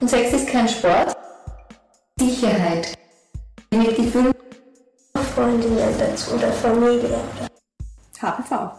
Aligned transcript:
Und 0.00 0.08
Sex 0.08 0.32
ist 0.32 0.48
kein 0.48 0.68
Sport. 0.68 1.16
Sicherheit. 2.18 2.96
Mit 3.70 3.96
Gefühl. 3.96 4.32
Freundinnen 5.34 5.98
dazu 5.98 6.34
oder 6.34 6.52
Familie. 6.52 7.18
HPV. 8.20 8.70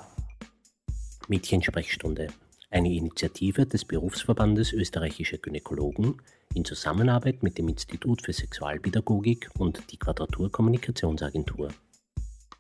Mädchensprechstunde. 1.27 2.27
Eine 2.71 2.93
Initiative 2.93 3.65
des 3.65 3.85
Berufsverbandes 3.85 4.73
österreichischer 4.73 5.37
Gynäkologen 5.37 6.21
in 6.53 6.65
Zusammenarbeit 6.65 7.43
mit 7.43 7.57
dem 7.57 7.67
Institut 7.67 8.21
für 8.21 8.33
Sexualpädagogik 8.33 9.49
und 9.57 9.91
die 9.91 9.97
Quadratur 9.97 10.51
Kommunikationsagentur. 10.51 11.69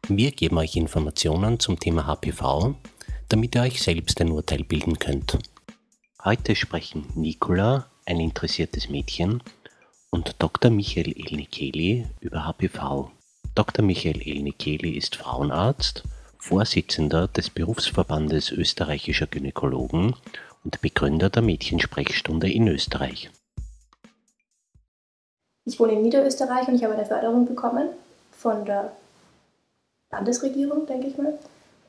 Wir 0.07 0.31
geben 0.31 0.57
euch 0.57 0.75
Informationen 0.75 1.59
zum 1.59 1.79
Thema 1.79 2.05
HPV, 2.05 2.75
damit 3.29 3.55
ihr 3.55 3.61
euch 3.61 3.81
selbst 3.81 4.19
ein 4.21 4.31
Urteil 4.31 4.63
bilden 4.63 4.99
könnt. 4.99 5.37
Heute 6.23 6.55
sprechen 6.55 7.07
Nicola, 7.15 7.87
ein 8.05 8.19
interessiertes 8.19 8.89
Mädchen, 8.89 9.41
und 10.09 10.35
Dr. 10.39 10.71
Michael 10.71 11.11
Elnikeli 11.11 12.07
über 12.21 12.45
HPV. 12.45 13.11
Dr. 13.53 13.83
Michael 13.83 14.21
Elnikeli 14.21 14.91
ist 14.91 15.17
Frauenarzt, 15.17 16.03
Vorsitzender 16.39 17.27
des 17.27 17.49
Berufsverbandes 17.49 18.51
österreichischer 18.51 19.27
Gynäkologen 19.27 20.15
und 20.63 20.81
Begründer 20.81 21.29
der 21.29 21.41
Mädchensprechstunde 21.41 22.51
in 22.51 22.67
Österreich. 22.67 23.29
Ich 25.65 25.79
wohne 25.79 25.93
in 25.93 26.03
Niederösterreich 26.03 26.67
und 26.67 26.75
ich 26.75 26.83
habe 26.83 26.93
eine 26.93 27.05
Förderung 27.05 27.45
bekommen 27.45 27.89
von 28.31 28.65
der 28.65 28.95
Landesregierung, 30.11 30.85
denke 30.85 31.07
ich 31.07 31.17
mal. 31.17 31.37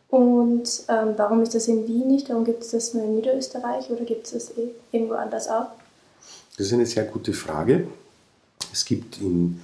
Und 0.08 0.84
ähm, 0.88 1.14
warum 1.16 1.42
ist 1.42 1.54
das 1.54 1.68
in 1.68 1.86
Wien 1.88 2.08
nicht? 2.08 2.28
Warum 2.28 2.44
gibt 2.44 2.62
es 2.62 2.70
das 2.70 2.94
nur 2.94 3.04
in 3.04 3.16
Niederösterreich 3.16 3.90
oder 3.90 4.04
gibt 4.04 4.26
es 4.26 4.32
das 4.32 4.56
eh 4.56 4.68
irgendwo 4.92 5.14
anders 5.14 5.48
auch? 5.48 5.66
Das 6.56 6.68
ist 6.68 6.72
eine 6.72 6.86
sehr 6.86 7.04
gute 7.04 7.32
Frage. 7.32 7.86
Es 8.72 8.84
gibt 8.84 9.20
in 9.20 9.60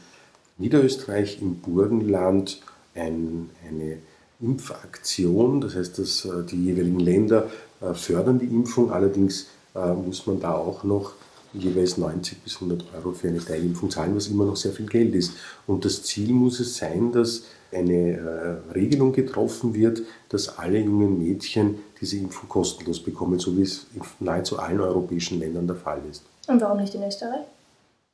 Niederösterreich, 0.59 1.41
im 1.41 1.57
Burgenland 1.57 2.61
ein, 2.95 3.51
eine 3.67 3.98
Impfaktion, 4.41 5.61
das 5.61 5.77
heißt, 5.77 5.98
dass 5.98 6.25
äh, 6.25 6.43
die 6.43 6.65
jeweiligen 6.65 7.01
Länder 7.01 7.48
äh, 7.81 7.95
fördern 7.95 8.39
die 8.39 8.47
Impfung, 8.47 8.91
allerdings 8.91 9.47
äh, 9.75 9.93
muss 9.93 10.27
man 10.27 10.41
da 10.41 10.55
auch 10.55 10.83
noch 10.83 11.13
jeweils 11.53 11.98
90 11.98 12.43
bis 12.43 12.55
100 12.57 12.85
Euro 12.95 13.13
für 13.13 13.29
eine 13.29 13.45
Teilimpfung 13.45 13.91
zahlen, 13.91 14.17
was 14.17 14.27
immer 14.27 14.45
noch 14.45 14.57
sehr 14.57 14.73
viel 14.73 14.87
Geld 14.87 15.15
ist. 15.15 15.33
Und 15.67 15.85
das 15.85 16.03
Ziel 16.03 16.33
muss 16.33 16.61
es 16.61 16.77
sein, 16.77 17.13
dass 17.13 17.45
eine 17.73 18.62
Regelung 18.75 19.12
getroffen 19.12 19.75
wird, 19.75 20.03
dass 20.28 20.59
alle 20.59 20.78
jungen 20.81 21.19
Mädchen 21.19 21.77
diese 22.01 22.17
Impfung 22.17 22.48
kostenlos 22.48 23.01
bekommen, 23.01 23.39
so 23.39 23.56
wie 23.56 23.62
es 23.62 23.87
in 23.95 24.03
nahezu 24.25 24.59
allen 24.59 24.81
europäischen 24.81 25.39
Ländern 25.39 25.67
der 25.67 25.77
Fall 25.77 26.01
ist. 26.11 26.23
Und 26.48 26.61
warum 26.61 26.79
nicht 26.79 26.95
in 26.95 27.03
Österreich? 27.03 27.47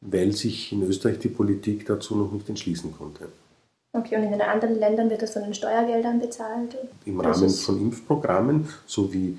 Weil 0.00 0.33
sich 0.33 0.73
in 0.73 0.83
Österreich 0.83 1.19
die 1.19 1.28
Politik 1.28 1.87
dazu 1.87 2.15
noch 2.15 2.31
nicht 2.31 2.48
entschließen 2.48 2.95
konnte. 2.97 3.28
Okay, 3.92 4.17
und 4.17 4.23
in 4.25 4.33
den 4.33 4.42
anderen 4.42 4.78
Ländern 4.78 5.09
wird 5.09 5.23
das 5.23 5.33
von 5.33 5.42
den 5.42 5.55
Steuergeldern 5.55 6.20
bezahlt? 6.20 6.77
Im 7.06 7.19
Rahmen 7.19 7.48
von 7.48 7.81
Impfprogrammen, 7.81 8.69
so 8.87 9.12
wie, 9.12 9.39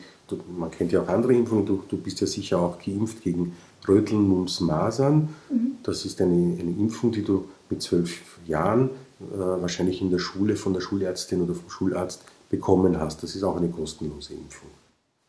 man 0.57 0.71
kennt 0.71 0.91
ja 0.91 1.03
auch 1.03 1.07
andere 1.07 1.33
Impfungen, 1.33 1.65
du, 1.65 1.83
du 1.87 1.97
bist 1.97 2.19
ja 2.19 2.27
sicher 2.27 2.59
auch 2.59 2.79
geimpft 2.83 3.21
gegen 3.21 3.55
Röteln, 3.87 4.27
Mumps, 4.27 4.59
Masern. 4.59 5.29
Mhm. 5.49 5.77
Das 5.83 6.03
ist 6.03 6.19
eine, 6.19 6.33
eine 6.33 6.71
Impfung, 6.71 7.11
die 7.11 7.23
du 7.23 7.47
mit 7.69 7.81
zwölf 7.81 8.21
Jahren 8.47 8.89
äh, 8.89 9.08
wahrscheinlich 9.19 10.01
in 10.01 10.11
der 10.11 10.19
Schule 10.19 10.55
von 10.55 10.73
der 10.73 10.81
Schulärztin 10.81 11.41
oder 11.41 11.53
vom 11.53 11.69
Schularzt 11.69 12.23
bekommen 12.49 12.99
hast. 12.99 13.21
Das 13.23 13.35
ist 13.35 13.43
auch 13.43 13.57
eine 13.57 13.69
kostenlose 13.69 14.33
Impfung. 14.33 14.69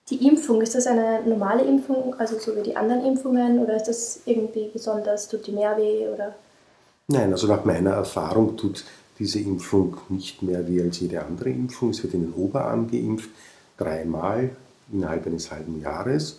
Die 0.09 0.27
Impfung, 0.27 0.61
ist 0.61 0.75
das 0.75 0.87
eine 0.87 1.23
normale 1.25 1.63
Impfung, 1.63 2.15
also 2.19 2.39
so 2.39 2.57
wie 2.57 2.63
die 2.63 2.77
anderen 2.77 3.05
Impfungen, 3.05 3.61
oder 3.61 3.77
ist 3.77 3.87
das 3.87 4.21
irgendwie 4.25 4.69
besonders, 4.73 5.29
tut 5.29 5.47
die 5.47 5.53
mehr 5.53 5.77
weh? 5.77 6.09
Oder? 6.09 6.35
Nein, 7.07 7.33
also 7.33 7.47
nach 7.47 7.65
meiner 7.65 7.91
Erfahrung 7.91 8.57
tut 8.57 8.85
diese 9.19 9.39
Impfung 9.39 9.99
nicht 10.09 10.43
mehr 10.43 10.67
wie 10.67 10.81
als 10.81 10.99
jede 10.99 11.25
andere 11.25 11.51
Impfung. 11.51 11.91
Es 11.91 12.03
wird 12.03 12.15
in 12.15 12.23
den 12.23 12.35
Oberarm 12.35 12.91
geimpft, 12.91 13.31
dreimal 13.77 14.51
innerhalb 14.93 15.27
eines 15.27 15.51
halben 15.53 15.81
Jahres. 15.81 16.39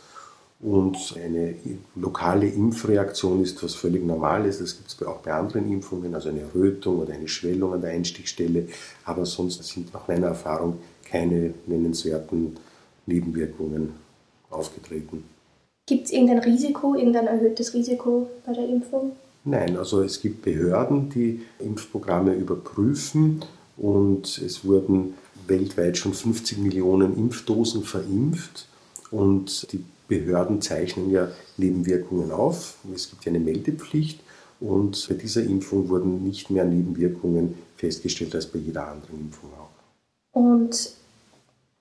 Und 0.62 1.16
eine 1.24 1.56
lokale 1.96 2.48
Impfreaktion 2.48 3.42
ist 3.42 3.64
was 3.64 3.74
völlig 3.74 4.06
Normales. 4.06 4.60
Das 4.60 4.78
gibt 4.78 4.90
es 4.90 5.08
auch 5.08 5.18
bei 5.18 5.34
anderen 5.34 5.72
Impfungen, 5.72 6.14
also 6.14 6.30
eine 6.30 6.44
Rötung 6.54 7.00
oder 7.00 7.14
eine 7.14 7.28
Schwellung 7.28 7.74
an 7.74 7.82
der 7.82 7.92
Einstichstelle. 7.92 8.68
Aber 9.06 9.26
sonst 9.26 9.64
sind 9.64 9.92
nach 9.92 10.08
meiner 10.08 10.28
Erfahrung 10.28 10.78
keine 11.04 11.56
nennenswerten 11.66 12.58
Nebenwirkungen 13.08 13.94
aufgetreten. 14.52 15.24
Gibt 15.88 16.06
es 16.06 16.12
irgendein 16.12 16.40
Risiko, 16.40 16.96
irgendein 16.96 17.28
erhöhtes 17.28 17.74
Risiko 17.74 18.30
bei 18.46 18.54
der 18.54 18.68
Impfung? 18.70 19.14
Nein, 19.44 19.76
also 19.78 20.04
es 20.04 20.22
gibt 20.22 20.44
Behörden, 20.44 21.10
die 21.10 21.42
Impfprogramme 21.58 22.36
überprüfen 22.36 23.44
und 23.78 24.38
es 24.38 24.64
wurden 24.64 25.16
weltweit 25.48 25.98
schon 25.98 26.14
50 26.14 26.60
Millionen 26.60 27.18
Impfdosen 27.18 27.84
verimpft 27.84 28.68
und 29.10 29.72
die 29.72 29.84
Behörden 30.12 30.62
zeichnen 30.62 31.10
ja 31.10 31.30
Nebenwirkungen 31.56 32.32
auf. 32.34 32.76
Es 32.94 33.10
gibt 33.10 33.24
ja 33.24 33.30
eine 33.30 33.40
Meldepflicht 33.40 34.20
und 34.60 35.08
bei 35.08 35.16
dieser 35.16 35.42
Impfung 35.42 35.88
wurden 35.88 36.22
nicht 36.26 36.50
mehr 36.50 36.66
Nebenwirkungen 36.66 37.58
festgestellt 37.78 38.36
als 38.36 38.46
bei 38.46 38.60
jeder 38.60 38.90
anderen 38.90 39.22
Impfung 39.22 39.52
auch. 39.54 39.70
Und 40.38 40.92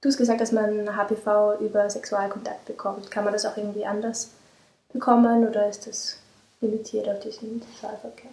du 0.00 0.08
hast 0.08 0.16
gesagt, 0.16 0.40
dass 0.40 0.52
man 0.52 0.96
HPV 0.96 1.58
über 1.60 1.90
Sexualkontakt 1.90 2.66
bekommt. 2.66 3.10
Kann 3.10 3.24
man 3.24 3.32
das 3.32 3.44
auch 3.44 3.56
irgendwie 3.56 3.84
anders 3.84 4.30
bekommen 4.92 5.48
oder 5.48 5.68
ist 5.68 5.88
das 5.88 6.16
limitiert 6.60 7.08
auf 7.08 7.18
diesen 7.18 7.60
Sexualverkehr. 7.60 8.30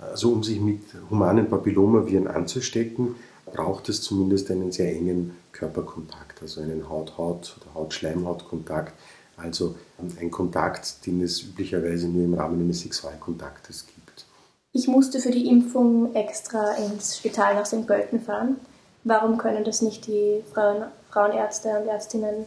Also 0.00 0.32
um 0.32 0.42
sich 0.42 0.58
mit 0.58 0.80
humanen 1.10 1.48
Papillomaviren 1.48 2.26
anzustecken, 2.26 3.14
braucht 3.46 3.88
es 3.88 4.02
zumindest 4.02 4.50
einen 4.50 4.72
sehr 4.72 4.94
engen 4.94 5.36
Körperkontakt, 5.52 6.40
also 6.42 6.60
einen 6.60 6.88
Haut-Haut- 6.88 7.56
oder 7.60 7.74
Haut-Schleimhaut-Kontakt, 7.74 8.94
also 9.36 9.74
ein 10.20 10.30
Kontakt, 10.30 11.06
den 11.06 11.22
es 11.22 11.42
üblicherweise 11.42 12.08
nur 12.08 12.24
im 12.24 12.34
Rahmen 12.34 12.60
eines 12.60 12.80
Sexualkontaktes 12.80 13.86
gibt. 13.86 14.26
Ich 14.72 14.88
musste 14.88 15.20
für 15.20 15.30
die 15.30 15.48
Impfung 15.48 16.14
extra 16.14 16.72
ins 16.72 17.18
Spital 17.18 17.54
nach 17.54 17.66
St. 17.66 17.86
Pölten 17.86 18.20
fahren. 18.20 18.56
Warum 19.04 19.36
können 19.36 19.64
das 19.64 19.82
nicht 19.82 20.06
die 20.06 20.42
Frauen, 20.52 20.84
Frauenärzte 21.10 21.68
und 21.80 21.88
Ärztinnen 21.88 22.46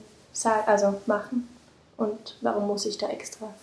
also 0.65 0.95
machen? 1.05 1.47
Und 1.97 2.37
warum 2.41 2.67
muss 2.67 2.85
ich 2.85 2.97
da 2.97 3.07
extra 3.09 3.53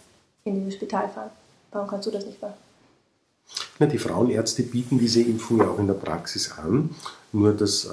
in 0.44 0.56
dieses 0.56 0.74
Spital 0.74 1.08
fahren. 1.08 1.30
Warum 1.70 1.88
kannst 1.88 2.06
du 2.06 2.10
das 2.10 2.26
nicht 2.26 2.40
machen? 2.42 2.54
Na, 3.82 3.88
die 3.88 3.98
Frauenärzte 3.98 4.62
bieten 4.62 4.98
diese 5.00 5.22
Impfung 5.22 5.58
ja 5.58 5.68
auch 5.68 5.78
in 5.80 5.88
der 5.88 5.94
Praxis 5.94 6.52
an. 6.52 6.90
Nur 7.32 7.52
das 7.52 7.86
äh, 7.86 7.88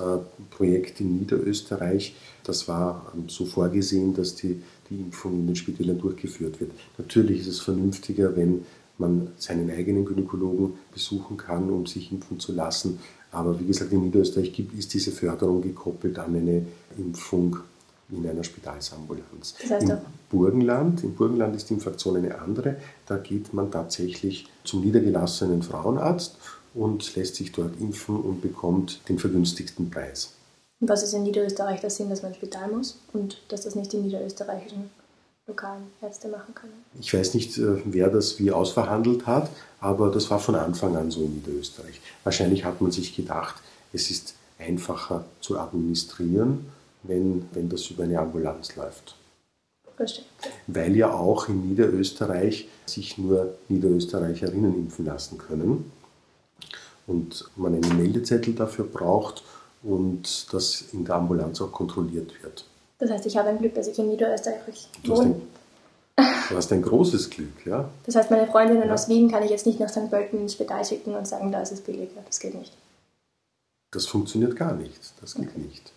Projekt 0.51 0.99
in 1.01 1.17
Niederösterreich, 1.17 2.15
das 2.43 2.67
war 2.67 3.11
ähm, 3.15 3.27
so 3.27 3.45
vorgesehen, 3.47 4.13
dass 4.13 4.35
die, 4.35 4.61
die 4.89 4.99
Impfung 4.99 5.33
in 5.33 5.47
den 5.47 5.55
Spitälern 5.55 5.97
durchgeführt 5.97 6.59
wird. 6.59 6.73
Natürlich 6.99 7.41
ist 7.41 7.47
es 7.47 7.59
vernünftiger, 7.59 8.35
wenn 8.35 8.65
man 8.99 9.29
seinen 9.37 9.71
eigenen 9.71 10.05
Gynäkologen 10.05 10.73
besuchen 10.93 11.37
kann, 11.37 11.71
um 11.71 11.87
sich 11.87 12.11
impfen 12.11 12.39
zu 12.39 12.51
lassen. 12.51 12.99
Aber 13.31 13.59
wie 13.59 13.65
gesagt, 13.65 13.91
in 13.91 14.03
Niederösterreich 14.03 14.53
gibt, 14.53 14.77
ist 14.77 14.93
diese 14.93 15.11
Förderung 15.11 15.61
gekoppelt 15.63 16.19
an 16.19 16.35
eine 16.35 16.67
Impfung 16.97 17.57
in 18.11 18.27
einer 18.27 18.43
Spitalsambulanz. 18.43 19.55
Das 19.61 19.71
heißt 19.71 19.89
Im 19.89 19.97
Burgenland, 20.29 21.03
im 21.03 21.15
Burgenland 21.15 21.55
ist 21.55 21.69
die 21.69 21.75
Infraktion 21.75 22.17
eine 22.17 22.39
andere. 22.39 22.77
Da 23.05 23.17
geht 23.17 23.53
man 23.53 23.71
tatsächlich 23.71 24.47
zum 24.63 24.81
niedergelassenen 24.81 25.61
Frauenarzt 25.61 26.37
und 26.73 27.15
lässt 27.15 27.35
sich 27.35 27.51
dort 27.51 27.79
impfen 27.79 28.19
und 28.19 28.41
bekommt 28.41 29.01
den 29.09 29.19
vergünstigsten 29.19 29.89
Preis. 29.89 30.33
Und 30.79 30.89
was 30.89 31.03
ist 31.03 31.13
in 31.13 31.23
Niederösterreich 31.23 31.81
der 31.81 31.89
Sinn, 31.89 32.09
dass 32.09 32.21
man 32.21 32.31
ins 32.31 32.37
Spital 32.37 32.71
muss 32.71 32.99
und 33.13 33.41
dass 33.49 33.61
das 33.61 33.75
nicht 33.75 33.91
die 33.91 33.97
niederösterreichischen 33.97 34.89
lokalen 35.45 35.83
Ärzte 36.01 36.29
machen 36.29 36.55
können? 36.55 36.73
Ich 36.99 37.13
weiß 37.13 37.33
nicht, 37.33 37.57
äh, 37.57 37.81
wer 37.85 38.09
das 38.09 38.39
wie 38.39 38.51
ausverhandelt 38.51 39.27
hat, 39.27 39.49
aber 39.81 40.09
das 40.09 40.29
war 40.29 40.39
von 40.39 40.55
Anfang 40.55 40.95
an 40.95 41.11
so 41.11 41.21
in 41.21 41.35
Niederösterreich. 41.35 41.99
Wahrscheinlich 42.23 42.63
hat 42.63 42.81
man 42.81 42.91
sich 42.91 43.15
gedacht, 43.15 43.55
es 43.91 44.09
ist 44.09 44.35
einfacher 44.57 45.25
zu 45.41 45.59
administrieren 45.59 46.65
wenn, 47.03 47.47
wenn 47.53 47.69
das 47.69 47.89
über 47.89 48.03
eine 48.03 48.19
Ambulanz 48.19 48.75
läuft. 48.75 49.15
Verstehe. 49.95 50.25
Weil 50.67 50.95
ja 50.95 51.11
auch 51.11 51.49
in 51.49 51.67
Niederösterreich 51.67 52.69
sich 52.85 53.17
nur 53.17 53.55
Niederösterreicherinnen 53.67 54.73
impfen 54.73 55.05
lassen 55.05 55.37
können 55.37 55.91
und 57.05 57.49
man 57.57 57.75
einen 57.75 57.97
Meldezettel 57.97 58.53
dafür 58.53 58.85
braucht 58.85 59.43
und 59.83 60.53
das 60.53 60.85
in 60.93 61.03
der 61.03 61.15
Ambulanz 61.15 61.59
auch 61.59 61.71
kontrolliert 61.71 62.31
wird. 62.41 62.65
Das 62.99 63.09
heißt, 63.11 63.25
ich 63.25 63.37
habe 63.37 63.49
ein 63.49 63.59
Glück, 63.59 63.75
dass 63.75 63.87
ich 63.87 63.99
in 63.99 64.07
Niederösterreich 64.09 64.89
wohne. 65.05 65.41
Du 66.49 66.55
hast 66.55 66.71
ein 66.71 66.81
großes 66.81 67.29
Glück, 67.29 67.65
ja. 67.65 67.89
Das 68.05 68.15
heißt, 68.15 68.31
meine 68.31 68.47
Freundinnen 68.47 68.87
ja. 68.87 68.93
aus 68.93 69.07
Wien 69.07 69.29
kann 69.29 69.43
ich 69.43 69.49
jetzt 69.49 69.65
nicht 69.65 69.79
nach 69.79 69.89
St. 69.89 70.09
Pölten 70.09 70.39
ins 70.39 70.53
Spital 70.53 70.83
schicken 70.83 71.13
und 71.13 71.27
sagen, 71.27 71.51
da 71.51 71.61
ist 71.61 71.71
es 71.71 71.81
billiger. 71.81 72.21
Das 72.25 72.39
geht 72.39 72.55
nicht. 72.55 72.73
Das 73.91 74.05
funktioniert 74.05 74.55
gar 74.55 74.73
nicht. 74.75 74.99
Das 75.21 75.35
geht 75.35 75.49
okay. 75.49 75.59
nicht. 75.59 75.91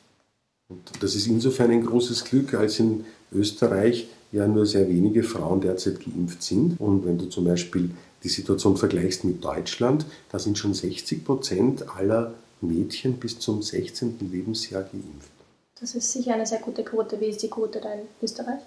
Und 0.73 1.03
das 1.03 1.15
ist 1.15 1.27
insofern 1.27 1.71
ein 1.71 1.85
großes 1.85 2.25
Glück, 2.25 2.55
als 2.55 2.79
in 2.79 3.05
Österreich 3.33 4.09
ja 4.33 4.47
nur 4.47 4.67
sehr 4.67 4.89
wenige 4.89 5.23
Frauen 5.23 5.61
derzeit 5.61 6.01
geimpft 6.01 6.43
sind. 6.43 6.81
Und 6.81 7.05
wenn 7.05 7.19
du 7.19 7.27
zum 7.27 7.45
Beispiel 7.45 7.91
die 8.23 8.29
Situation 8.29 8.77
vergleichst 8.77 9.25
mit 9.25 9.45
Deutschland, 9.45 10.07
da 10.31 10.39
sind 10.39 10.57
schon 10.59 10.75
60 10.75 11.25
Prozent 11.25 11.85
aller 11.97 12.35
Mädchen 12.61 13.15
bis 13.15 13.39
zum 13.39 13.63
16. 13.63 14.17
Lebensjahr 14.31 14.83
geimpft. 14.83 15.31
Das 15.79 15.95
ist 15.95 16.13
sicher 16.13 16.35
eine 16.35 16.47
sehr 16.47 16.61
gute 16.61 16.85
Quote. 16.85 17.21
Wie 17.21 17.27
ist 17.27 17.43
die 17.43 17.51
Quote 17.51 17.81
da 17.81 17.93
in 17.93 18.03
Österreich? 18.23 18.61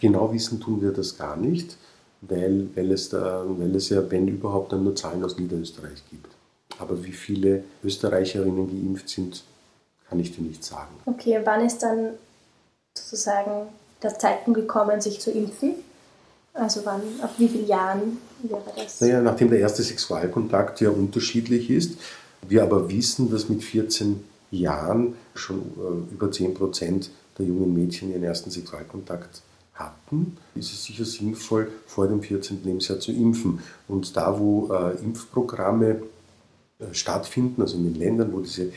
Genau 0.00 0.32
wissen 0.32 0.60
tun 0.60 0.80
wir 0.80 0.92
das 0.92 1.16
gar 1.18 1.36
nicht, 1.36 1.76
weil, 2.20 2.68
weil, 2.74 2.92
es, 2.92 3.08
da, 3.08 3.44
weil 3.48 3.74
es 3.74 3.88
ja, 3.88 4.08
wenn 4.10 4.28
überhaupt, 4.28 4.72
dann 4.72 4.84
nur 4.84 4.94
Zahlen 4.94 5.24
aus 5.24 5.38
Niederösterreich 5.38 6.02
gibt. 6.10 6.28
Aber 6.78 7.02
wie 7.04 7.12
viele 7.12 7.64
Österreicherinnen 7.82 8.68
geimpft 8.68 9.08
sind, 9.08 9.42
kann 10.08 10.20
ich 10.20 10.34
dir 10.34 10.42
nicht 10.42 10.64
sagen. 10.64 10.94
Okay, 11.06 11.40
wann 11.44 11.64
ist 11.64 11.82
dann 11.82 12.10
sozusagen 12.96 13.68
der 14.02 14.18
Zeitpunkt 14.18 14.60
gekommen, 14.60 15.00
sich 15.00 15.20
zu 15.20 15.30
impfen? 15.30 15.74
Also 16.54 16.80
wann, 16.84 17.02
ab 17.20 17.34
wie 17.38 17.48
vielen 17.48 17.66
Jahren 17.66 18.18
wäre 18.42 18.62
das? 18.76 19.00
Naja, 19.00 19.20
nachdem 19.20 19.50
der 19.50 19.58
erste 19.58 19.82
Sexualkontakt 19.82 20.80
ja 20.80 20.90
unterschiedlich 20.90 21.70
ist, 21.70 21.98
wir 22.48 22.62
aber 22.62 22.88
wissen, 22.88 23.30
dass 23.30 23.48
mit 23.48 23.62
14 23.62 24.24
Jahren 24.50 25.14
schon 25.34 25.58
äh, 25.58 26.14
über 26.14 26.30
10 26.30 26.54
Prozent 26.54 27.10
der 27.38 27.46
jungen 27.46 27.74
Mädchen 27.74 28.10
ihren 28.10 28.22
ersten 28.22 28.50
Sexualkontakt 28.50 29.42
hatten, 29.74 30.38
ist 30.54 30.72
es 30.72 30.84
sicher 30.84 31.04
sinnvoll, 31.04 31.70
vor 31.86 32.08
dem 32.08 32.22
14. 32.22 32.64
Lebensjahr 32.64 32.98
zu 32.98 33.12
impfen. 33.12 33.60
Und 33.88 34.16
da, 34.16 34.38
wo 34.38 34.72
äh, 34.72 34.96
Impfprogramme 35.02 36.02
äh, 36.78 36.92
stattfinden, 36.92 37.60
also 37.60 37.76
in 37.76 37.84
den 37.84 37.94
Ländern, 37.94 38.32
wo 38.32 38.40
diese 38.40 38.72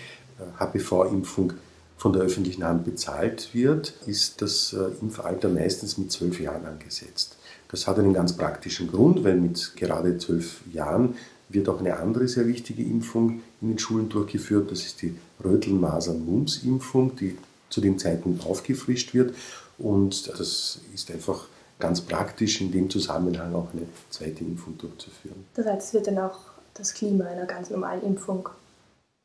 HPV-Impfung 0.59 1.53
von 1.97 2.13
der 2.13 2.21
öffentlichen 2.21 2.63
Hand 2.63 2.85
bezahlt 2.85 3.49
wird, 3.53 3.93
ist 4.05 4.41
das 4.41 4.75
Impfalter 5.01 5.49
meistens 5.49 5.97
mit 5.97 6.11
zwölf 6.11 6.39
Jahren 6.39 6.65
angesetzt. 6.65 7.37
Das 7.71 7.87
hat 7.87 7.99
einen 7.99 8.13
ganz 8.13 8.33
praktischen 8.33 8.89
Grund, 8.89 9.23
weil 9.23 9.35
mit 9.35 9.75
gerade 9.75 10.17
zwölf 10.17 10.61
Jahren 10.73 11.15
wird 11.49 11.67
auch 11.67 11.79
eine 11.79 11.97
andere 11.97 12.27
sehr 12.27 12.47
wichtige 12.47 12.83
Impfung 12.83 13.41
in 13.61 13.69
den 13.69 13.79
Schulen 13.79 14.07
durchgeführt. 14.07 14.71
Das 14.71 14.85
ist 14.85 15.01
die 15.01 15.15
Röteln-Masern-Mumps-Impfung, 15.43 17.15
die 17.15 17.37
zu 17.69 17.81
dem 17.81 17.97
Zeitpunkt 17.99 18.45
aufgefrischt 18.45 19.13
wird. 19.13 19.35
Und 19.77 20.27
das 20.27 20.79
ist 20.93 21.11
einfach 21.11 21.47
ganz 21.79 22.01
praktisch, 22.01 22.61
in 22.61 22.71
dem 22.71 22.89
Zusammenhang 22.89 23.53
auch 23.55 23.73
eine 23.73 23.83
zweite 24.09 24.43
Impfung 24.43 24.77
durchzuführen. 24.77 25.45
Das 25.55 25.65
heißt, 25.65 25.87
es 25.87 25.93
wird 25.93 26.07
dann 26.07 26.17
auch 26.19 26.39
das 26.73 26.93
Klima 26.93 27.25
einer 27.25 27.45
ganz 27.45 27.69
normalen 27.69 28.03
Impfung 28.03 28.49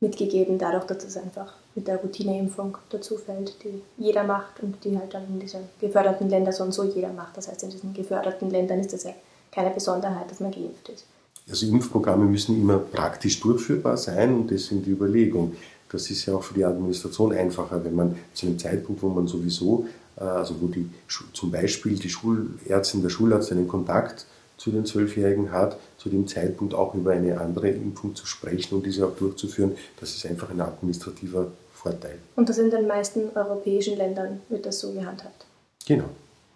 mitgegeben, 0.04 0.58
dadurch, 0.58 0.84
dass 0.84 1.04
es 1.04 1.16
einfach 1.16 1.52
mit 1.74 1.88
der 1.88 1.96
Routineimpfung 1.96 2.78
dazu 2.90 3.16
fällt, 3.16 3.56
die 3.64 3.82
jeder 3.98 4.22
macht 4.22 4.62
und 4.62 4.76
die 4.84 4.96
halt 4.96 5.12
dann 5.12 5.24
in 5.28 5.40
diesen 5.40 5.60
geförderten 5.80 6.28
Ländern 6.28 6.52
so 6.52 6.62
und 6.62 6.72
so 6.72 6.84
jeder 6.84 7.12
macht. 7.12 7.36
Das 7.36 7.48
heißt, 7.48 7.64
in 7.64 7.70
diesen 7.70 7.92
geförderten 7.94 8.50
Ländern 8.50 8.78
ist 8.78 8.92
das 8.92 9.04
ja 9.04 9.12
keine 9.50 9.70
Besonderheit, 9.70 10.30
dass 10.30 10.40
man 10.40 10.52
geimpft 10.52 10.88
ist. 10.88 11.06
Also 11.48 11.66
Impfprogramme 11.66 12.24
müssen 12.24 12.56
immer 12.56 12.78
praktisch 12.78 13.40
durchführbar 13.40 13.96
sein 13.96 14.34
und 14.34 14.50
deswegen 14.50 14.82
die 14.82 14.90
Überlegung. 14.90 15.54
Das 15.90 16.10
ist 16.10 16.26
ja 16.26 16.34
auch 16.34 16.42
für 16.42 16.54
die 16.54 16.64
Administration 16.64 17.32
einfacher, 17.32 17.84
wenn 17.84 17.94
man 17.94 18.16
zu 18.32 18.46
einem 18.46 18.58
Zeitpunkt, 18.58 19.02
wo 19.02 19.08
man 19.08 19.26
sowieso, 19.26 19.86
äh, 20.16 20.24
also 20.24 20.54
wo 20.60 20.66
die, 20.66 20.88
zum 21.32 21.50
Beispiel 21.50 21.96
die 21.96 22.08
Schulärztin, 22.08 23.02
der 23.02 23.10
Schularzt 23.10 23.52
einen 23.52 23.68
Kontakt 23.68 24.26
zu 24.56 24.70
den 24.70 24.86
Zwölfjährigen 24.86 25.52
hat, 25.52 25.78
zu 25.98 26.08
dem 26.08 26.26
Zeitpunkt 26.26 26.74
auch 26.74 26.94
über 26.94 27.12
eine 27.12 27.40
andere 27.40 27.70
Impfung 27.70 28.14
zu 28.14 28.26
sprechen 28.26 28.76
und 28.76 28.86
diese 28.86 29.06
auch 29.06 29.16
durchzuführen, 29.16 29.76
das 30.00 30.14
ist 30.14 30.26
einfach 30.26 30.50
ein 30.50 30.60
administrativer 30.60 31.48
Vorteil. 31.72 32.18
Und 32.36 32.48
das 32.48 32.58
in 32.58 32.70
den 32.70 32.86
meisten 32.86 33.30
europäischen 33.34 33.96
Ländern 33.96 34.40
wird 34.48 34.64
das 34.64 34.80
so 34.80 34.92
gehandhabt? 34.92 35.44
Genau. 35.86 36.08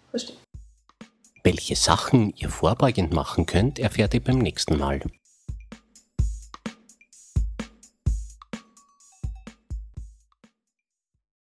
Verstehe. 0.09 0.35
Welche 1.43 1.75
Sachen 1.75 2.33
ihr 2.35 2.49
vorbeugend 2.49 3.13
machen 3.13 3.45
könnt, 3.45 3.79
erfährt 3.79 4.13
ihr 4.13 4.23
beim 4.23 4.39
nächsten 4.39 4.77
Mal. 4.77 5.01